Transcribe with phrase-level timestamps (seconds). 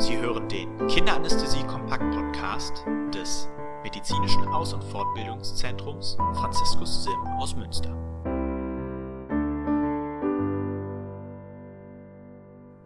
[0.00, 3.46] Sie hören den Kinderanästhesie-Kompakt-Podcast des
[3.82, 7.90] Medizinischen Aus- und Fortbildungszentrums Franziskus Sim aus Münster.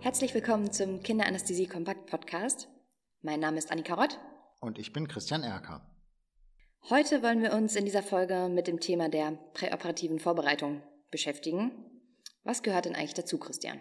[0.00, 2.66] Herzlich willkommen zum Kinderanästhesie-Kompakt-Podcast.
[3.22, 4.18] Mein Name ist Annika Rott.
[4.60, 5.86] Und ich bin Christian Erker.
[6.90, 11.70] Heute wollen wir uns in dieser Folge mit dem Thema der präoperativen Vorbereitung beschäftigen.
[12.42, 13.78] Was gehört denn eigentlich dazu, Christian?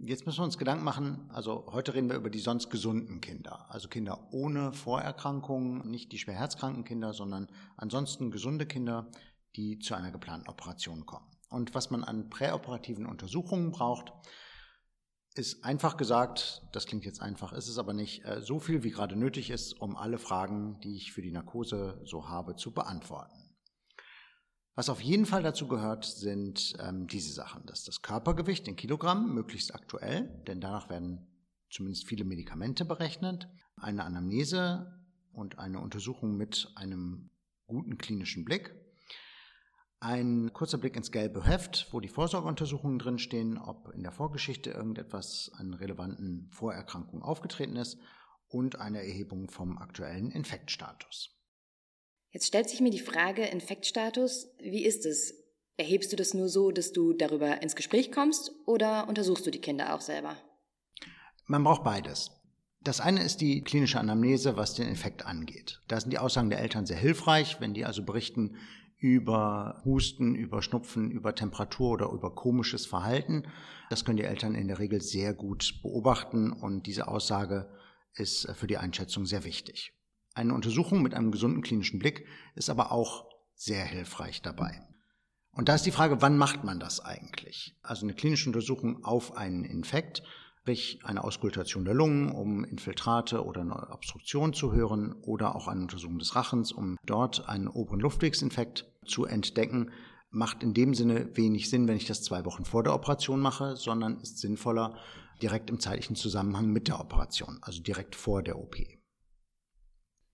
[0.00, 3.66] Jetzt müssen wir uns Gedanken machen, also heute reden wir über die sonst gesunden Kinder,
[3.68, 9.10] also Kinder ohne Vorerkrankungen, nicht die schwerherzkranken Kinder, sondern ansonsten gesunde Kinder,
[9.56, 11.26] die zu einer geplanten Operation kommen.
[11.50, 14.12] Und was man an präoperativen Untersuchungen braucht,
[15.34, 18.90] ist einfach gesagt, das klingt jetzt einfach, ist es aber nicht, äh, so viel wie
[18.90, 23.37] gerade nötig ist, um alle Fragen, die ich für die Narkose so habe, zu beantworten.
[24.78, 27.66] Was auf jeden Fall dazu gehört, sind ähm, diese Sachen.
[27.66, 31.26] Das ist das Körpergewicht in Kilogramm, möglichst aktuell, denn danach werden
[31.68, 37.28] zumindest viele Medikamente berechnet, eine Anamnese und eine Untersuchung mit einem
[37.66, 38.72] guten klinischen Blick.
[39.98, 45.50] Ein kurzer Blick ins gelbe Heft, wo die Vorsorgeuntersuchungen drinstehen, ob in der Vorgeschichte irgendetwas
[45.54, 47.98] an relevanten Vorerkrankungen aufgetreten ist
[48.46, 51.37] und eine Erhebung vom aktuellen Infektstatus.
[52.38, 55.34] Jetzt stellt sich mir die Frage, Infektstatus, wie ist es?
[55.76, 59.60] Erhebst du das nur so, dass du darüber ins Gespräch kommst oder untersuchst du die
[59.60, 60.36] Kinder auch selber?
[61.46, 62.30] Man braucht beides.
[62.80, 65.80] Das eine ist die klinische Anamnese, was den Infekt angeht.
[65.88, 68.54] Da sind die Aussagen der Eltern sehr hilfreich, wenn die also berichten
[68.98, 73.48] über Husten, über Schnupfen, über Temperatur oder über komisches Verhalten.
[73.90, 77.68] Das können die Eltern in der Regel sehr gut beobachten und diese Aussage
[78.14, 79.97] ist für die Einschätzung sehr wichtig.
[80.38, 83.26] Eine Untersuchung mit einem gesunden klinischen Blick ist aber auch
[83.56, 84.86] sehr hilfreich dabei.
[85.50, 87.76] Und da ist die Frage, wann macht man das eigentlich?
[87.82, 90.22] Also eine klinische Untersuchung auf einen Infekt,
[90.60, 95.80] sprich eine Auskultation der Lungen, um Infiltrate oder eine Obstruktion zu hören oder auch eine
[95.80, 99.90] Untersuchung des Rachens, um dort einen oberen Luftwegsinfekt zu entdecken,
[100.30, 103.74] macht in dem Sinne wenig Sinn, wenn ich das zwei Wochen vor der Operation mache,
[103.74, 105.00] sondern ist sinnvoller
[105.42, 108.76] direkt im zeitlichen Zusammenhang mit der Operation, also direkt vor der OP.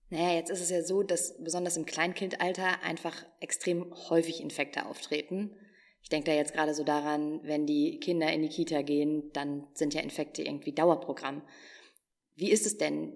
[0.09, 5.55] Naja, jetzt ist es ja so, dass besonders im Kleinkindalter einfach extrem häufig Infekte auftreten.
[6.01, 9.67] Ich denke da jetzt gerade so daran, wenn die Kinder in die Kita gehen, dann
[9.73, 11.41] sind ja Infekte irgendwie Dauerprogramm.
[12.35, 13.13] Wie ist es denn?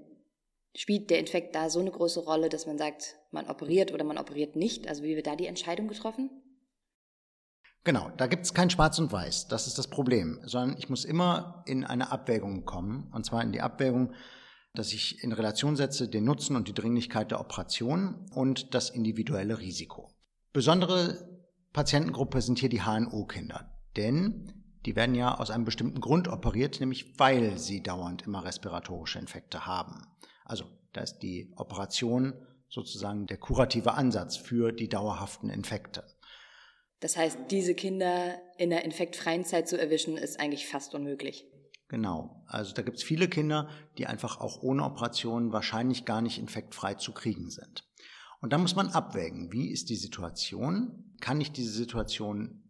[0.75, 4.17] Spielt der Infekt da so eine große Rolle, dass man sagt, man operiert oder man
[4.17, 4.87] operiert nicht?
[4.87, 6.29] Also wie wird da die Entscheidung getroffen?
[7.83, 11.05] Genau, da gibt es kein Schwarz und Weiß, das ist das Problem, sondern ich muss
[11.05, 14.13] immer in eine Abwägung kommen, und zwar in die Abwägung,
[14.73, 19.59] dass ich in Relation setze den Nutzen und die Dringlichkeit der Operation und das individuelle
[19.59, 20.11] Risiko.
[20.53, 21.27] Besondere
[21.73, 24.53] Patientengruppe sind hier die HNO-Kinder, denn
[24.85, 29.65] die werden ja aus einem bestimmten Grund operiert, nämlich weil sie dauernd immer respiratorische Infekte
[29.65, 30.07] haben.
[30.45, 32.33] Also da ist die Operation
[32.69, 36.03] sozusagen der kurative Ansatz für die dauerhaften Infekte.
[36.99, 41.45] Das heißt, diese Kinder in der infektfreien Zeit zu erwischen, ist eigentlich fast unmöglich.
[41.89, 42.43] Genau.
[42.45, 43.67] Also da gibt es viele Kinder,
[43.97, 47.83] die einfach auch ohne Operation wahrscheinlich gar nicht infektfrei zu kriegen sind.
[48.41, 51.15] Und da muss man abwägen, wie ist die Situation?
[51.19, 52.63] Kann ich diese Situation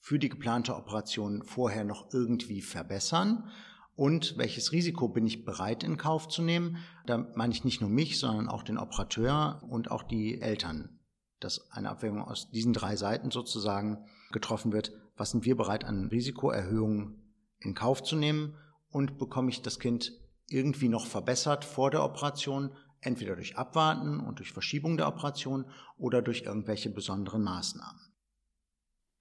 [0.00, 3.50] für die geplante Operation vorher noch irgendwie verbessern?
[3.94, 6.78] Und welches Risiko bin ich bereit in Kauf zu nehmen?
[7.04, 11.00] Da meine ich nicht nur mich, sondern auch den Operateur und auch die Eltern.
[11.38, 14.92] Dass eine Abwägung aus diesen drei Seiten sozusagen getroffen wird.
[15.16, 17.27] Was sind wir bereit an Risikoerhöhungen
[17.60, 18.56] in Kauf zu nehmen
[18.90, 20.12] und bekomme ich das Kind
[20.48, 26.22] irgendwie noch verbessert vor der Operation, entweder durch Abwarten und durch Verschiebung der Operation oder
[26.22, 28.00] durch irgendwelche besonderen Maßnahmen.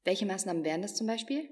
[0.04, 1.50] Welche Maßnahmen wären das zum Beispiel?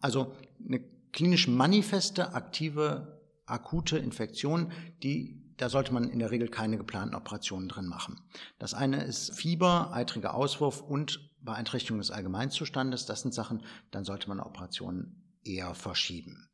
[0.00, 0.34] Also
[0.64, 0.80] eine
[1.12, 4.72] klinisch manifeste, aktive, akute Infektion,
[5.02, 8.20] die da sollte man in der Regel keine geplanten Operationen drin machen.
[8.58, 13.06] Das eine ist Fieber, eitriger Auswurf und Beeinträchtigung des Allgemeinzustandes.
[13.06, 16.48] Das sind Sachen, dann sollte man Operationen eher verschieben.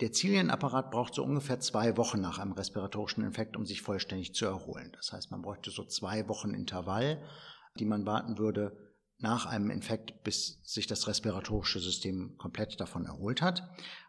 [0.00, 4.44] Der Zilienapparat braucht so ungefähr zwei Wochen nach einem respiratorischen Infekt, um sich vollständig zu
[4.44, 4.90] erholen.
[4.96, 7.22] Das heißt, man bräuchte so zwei Wochen Intervall,
[7.78, 8.76] die man warten würde
[9.18, 13.62] nach einem Infekt, bis sich das respiratorische System komplett davon erholt hat.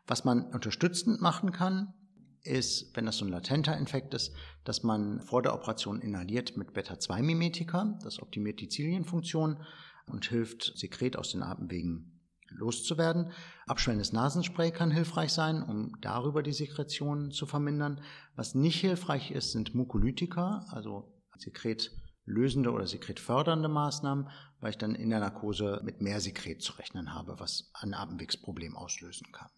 [0.07, 1.93] Was man unterstützend machen kann,
[2.41, 4.33] ist, wenn das so ein latenter Infekt ist,
[4.63, 7.99] dass man vor der Operation inhaliert mit Beta-2-Mimetika.
[8.03, 9.63] Das optimiert die Zilienfunktion
[10.07, 12.14] und hilft, Sekret aus den Atemwegen
[12.57, 13.31] loszuwerden.
[13.67, 18.01] Abschwellendes Nasenspray kann hilfreich sein, um darüber die Sekretion zu vermindern.
[18.35, 24.29] Was nicht hilfreich ist, sind Mukolytika, also sekretlösende oder sekretfördernde Maßnahmen,
[24.59, 28.75] weil ich dann in der Narkose mit mehr Sekret zu rechnen habe, was ein Atemwegsproblem
[28.75, 29.49] auslösen kann.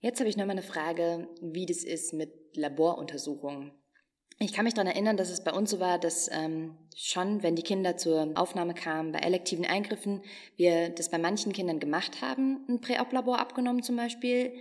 [0.00, 3.72] Jetzt habe ich noch mal eine Frage, wie das ist mit Laboruntersuchungen.
[4.38, 7.56] Ich kann mich daran erinnern, dass es bei uns so war, dass ähm, schon, wenn
[7.56, 10.22] die Kinder zur Aufnahme kamen, bei elektiven Eingriffen,
[10.56, 14.52] wir das bei manchen Kindern gemacht haben, ein Präop-Labor abgenommen zum Beispiel,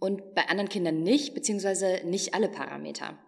[0.00, 3.18] und bei anderen Kindern nicht, beziehungsweise nicht alle Parameter.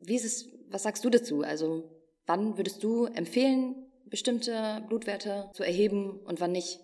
[0.00, 1.42] Wie ist es, was sagst du dazu?
[1.42, 1.90] Also
[2.24, 3.74] wann würdest du empfehlen,
[4.06, 6.80] bestimmte Blutwerte zu erheben und wann nicht?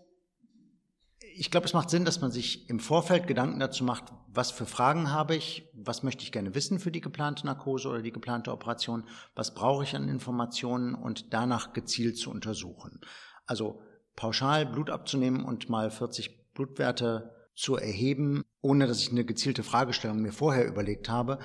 [1.36, 4.66] Ich glaube, es macht Sinn, dass man sich im Vorfeld Gedanken dazu macht, was für
[4.66, 8.52] Fragen habe ich, was möchte ich gerne wissen für die geplante Narkose oder die geplante
[8.52, 9.04] Operation,
[9.34, 13.00] was brauche ich an Informationen und danach gezielt zu untersuchen.
[13.46, 13.82] Also
[14.14, 20.20] pauschal Blut abzunehmen und mal 40 Blutwerte zu erheben, ohne dass ich eine gezielte Fragestellung
[20.20, 21.40] mir vorher überlegt habe,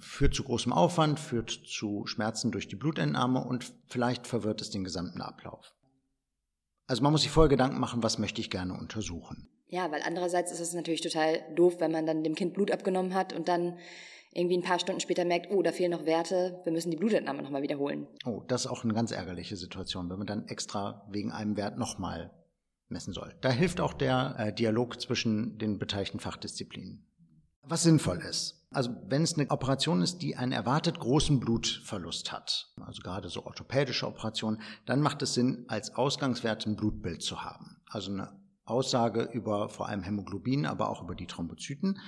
[0.00, 4.82] führt zu großem Aufwand, führt zu Schmerzen durch die Blutentnahme und vielleicht verwirrt es den
[4.82, 5.74] gesamten Ablauf.
[6.86, 9.48] Also man muss sich vorher Gedanken machen, was möchte ich gerne untersuchen.
[9.68, 13.14] Ja, weil andererseits ist es natürlich total doof, wenn man dann dem Kind Blut abgenommen
[13.14, 13.78] hat und dann
[14.32, 17.42] irgendwie ein paar Stunden später merkt, oh, da fehlen noch Werte, wir müssen die Blutentnahme
[17.42, 18.08] nochmal wiederholen.
[18.24, 21.78] Oh, das ist auch eine ganz ärgerliche Situation, wenn man dann extra wegen einem Wert
[21.78, 22.32] nochmal
[22.88, 23.34] messen soll.
[23.40, 27.06] Da hilft auch der äh, Dialog zwischen den beteiligten Fachdisziplinen.
[27.62, 28.66] Was sinnvoll ist.
[28.70, 33.46] Also wenn es eine Operation ist, die einen erwartet großen Blutverlust hat, also gerade so
[33.46, 37.80] orthopädische Operationen, dann macht es Sinn, als Ausgangswert ein Blutbild zu haben.
[37.88, 38.32] Also eine
[38.64, 41.98] Aussage über vor allem Hämoglobin, aber auch über die Thrombozyten.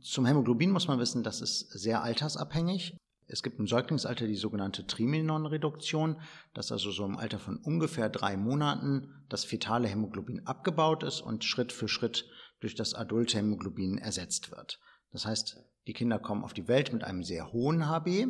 [0.00, 2.96] Zum Hämoglobin muss man wissen, das ist sehr altersabhängig.
[3.26, 6.20] Es gibt im Säuglingsalter die sogenannte Trimenon-Reduktion,
[6.52, 11.44] dass also so im Alter von ungefähr drei Monaten das fetale Hämoglobin abgebaut ist und
[11.44, 12.26] Schritt für Schritt
[12.60, 14.78] durch das adulte Hämoglobin ersetzt wird.
[15.10, 18.26] Das heißt, die Kinder kommen auf die Welt mit einem sehr hohen HB,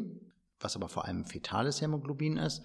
[0.60, 2.62] was aber vor allem fetales Hämoglobin ist.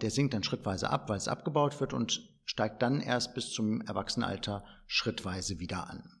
[0.00, 3.80] Der sinkt dann schrittweise ab, weil es abgebaut wird und steigt dann erst bis zum
[3.82, 6.20] Erwachsenenalter schrittweise wieder an.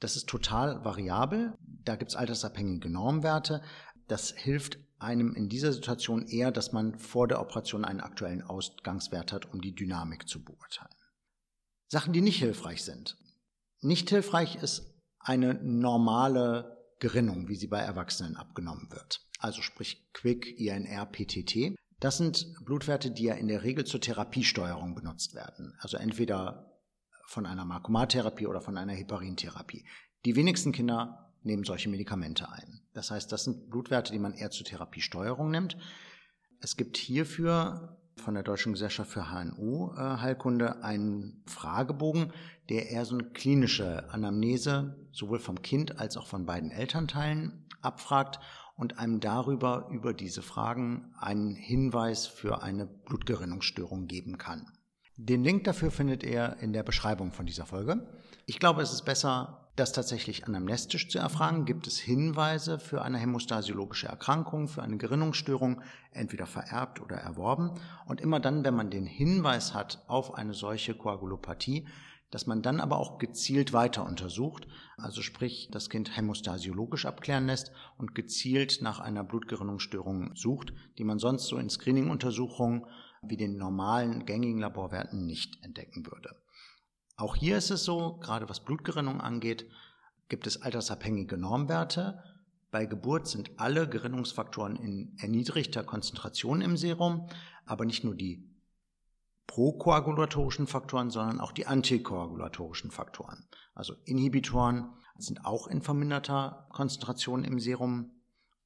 [0.00, 1.54] Das ist total variabel.
[1.84, 3.62] Da gibt es altersabhängige Normwerte.
[4.08, 9.32] Das hilft einem in dieser Situation eher, dass man vor der Operation einen aktuellen Ausgangswert
[9.32, 10.94] hat, um die Dynamik zu beurteilen.
[11.88, 13.16] Sachen, die nicht hilfreich sind.
[13.80, 19.20] Nicht hilfreich ist eine normale Gerinnung, wie sie bei Erwachsenen abgenommen wird.
[19.38, 21.76] Also sprich Quick, INR, PTT.
[22.02, 25.72] Das sind Blutwerte, die ja in der Regel zur Therapiesteuerung benutzt werden.
[25.78, 26.72] Also entweder
[27.26, 29.84] von einer Markomatherapie oder von einer Heparintherapie.
[30.24, 32.80] Die wenigsten Kinder nehmen solche Medikamente ein.
[32.92, 35.76] Das heißt, das sind Blutwerte, die man eher zur Therapiesteuerung nimmt.
[36.60, 42.32] Es gibt hierfür von der Deutschen Gesellschaft für HNO-Heilkunde einen Fragebogen,
[42.68, 48.40] der eher so eine klinische Anamnese sowohl vom Kind als auch von beiden Elternteilen abfragt
[48.76, 54.66] und einem darüber über diese Fragen einen Hinweis für eine Blutgerinnungsstörung geben kann.
[55.16, 58.06] Den Link dafür findet ihr in der Beschreibung von dieser Folge.
[58.46, 61.64] Ich glaube, es ist besser, das tatsächlich anamnestisch zu erfragen.
[61.64, 65.80] Gibt es Hinweise für eine hämostasiologische Erkrankung, für eine Gerinnungsstörung,
[66.10, 67.72] entweder vererbt oder erworben?
[68.06, 71.86] Und immer dann, wenn man den Hinweis hat auf eine solche Koagulopathie,
[72.32, 77.72] dass man dann aber auch gezielt weiter untersucht, also sprich das Kind hämostasiologisch abklären lässt
[77.98, 82.86] und gezielt nach einer Blutgerinnungsstörung sucht, die man sonst so in Screening-Untersuchungen
[83.22, 86.34] wie den normalen gängigen Laborwerten nicht entdecken würde.
[87.16, 89.68] Auch hier ist es so, gerade was Blutgerinnung angeht,
[90.28, 92.22] gibt es altersabhängige Normwerte.
[92.70, 97.28] Bei Geburt sind alle Gerinnungsfaktoren in erniedrigter Konzentration im Serum,
[97.66, 98.51] aber nicht nur die
[99.52, 103.44] prokoagulatorischen Faktoren, sondern auch die antikoagulatorischen Faktoren.
[103.74, 108.12] Also Inhibitoren sind auch in verminderter Konzentration im Serum.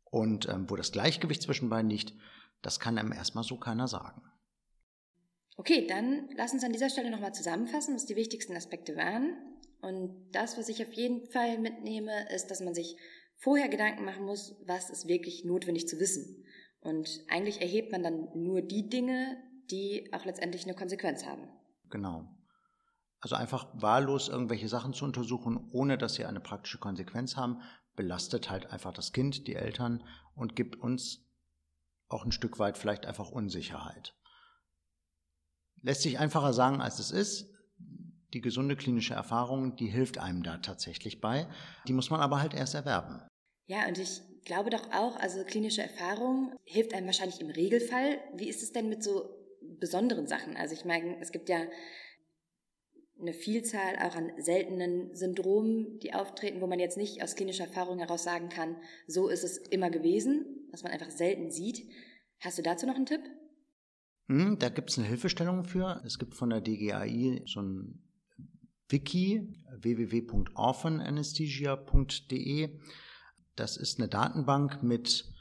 [0.05, 2.15] Und ähm, wo das Gleichgewicht zwischen beiden liegt,
[2.63, 4.23] das kann einem erstmal so keiner sagen.
[5.57, 9.37] Okay, dann lass uns an dieser Stelle nochmal zusammenfassen, was die wichtigsten Aspekte waren.
[9.81, 12.97] Und das, was ich auf jeden Fall mitnehme, ist, dass man sich
[13.35, 16.45] vorher Gedanken machen muss, was ist wirklich notwendig zu wissen.
[16.81, 19.37] Und eigentlich erhebt man dann nur die Dinge,
[19.71, 21.49] die auch letztendlich eine Konsequenz haben.
[21.91, 22.29] Genau.
[23.21, 27.63] Also einfach wahllos irgendwelche Sachen zu untersuchen, ohne dass sie eine praktische Konsequenz haben,
[27.95, 30.05] belastet halt einfach das Kind, die Eltern
[30.35, 31.25] und gibt uns
[32.09, 34.15] auch ein Stück weit vielleicht einfach Unsicherheit.
[35.83, 37.53] Lässt sich einfacher sagen, als es ist.
[38.33, 41.49] Die gesunde klinische Erfahrung, die hilft einem da tatsächlich bei.
[41.87, 43.23] Die muss man aber halt erst erwerben.
[43.67, 48.19] Ja, und ich glaube doch auch, also klinische Erfahrung hilft einem wahrscheinlich im Regelfall.
[48.35, 49.36] Wie ist es denn mit so
[49.79, 50.57] besonderen Sachen?
[50.57, 51.61] Also ich meine, es gibt ja
[53.21, 57.99] eine Vielzahl auch an seltenen Syndromen, die auftreten, wo man jetzt nicht aus klinischer Erfahrung
[57.99, 61.89] heraus sagen kann, so ist es immer gewesen, was man einfach selten sieht.
[62.41, 63.23] Hast du dazu noch einen Tipp?
[64.29, 66.03] Hm, da gibt es eine Hilfestellung für.
[66.05, 68.03] Es gibt von der DGAI so ein
[68.89, 72.79] Wiki www.orphananesthesia.de.
[73.55, 75.33] Das ist eine Datenbank mit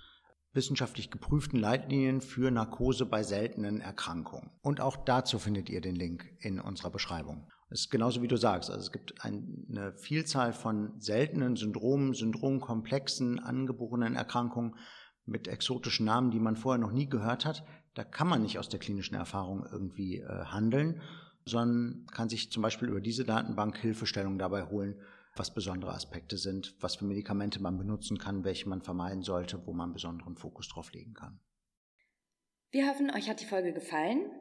[0.55, 4.49] wissenschaftlich geprüften Leitlinien für Narkose bei seltenen Erkrankungen.
[4.61, 7.47] Und auch dazu findet ihr den Link in unserer Beschreibung.
[7.69, 8.69] Es ist genauso wie du sagst.
[8.69, 14.75] Also es gibt eine Vielzahl von seltenen Syndromen, Syndromkomplexen, angeborenen Erkrankungen
[15.25, 17.65] mit exotischen Namen, die man vorher noch nie gehört hat.
[17.95, 21.01] Da kann man nicht aus der klinischen Erfahrung irgendwie äh, handeln,
[21.45, 24.95] sondern kann sich zum Beispiel über diese Datenbank Hilfestellung dabei holen,
[25.35, 29.73] was besondere Aspekte sind, was für Medikamente man benutzen kann, welche man vermeiden sollte, wo
[29.73, 31.39] man besonderen Fokus drauf legen kann.
[32.71, 34.31] Wir hoffen, euch hat die Folge gefallen.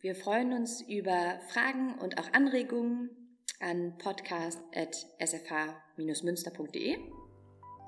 [0.00, 6.98] Wir freuen uns über Fragen und auch Anregungen an podcast.sfh-münster.de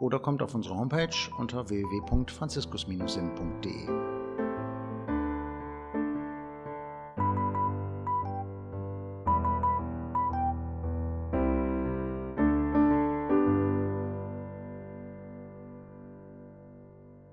[0.00, 4.23] oder kommt auf unsere Homepage unter www.franziskus-sim.de.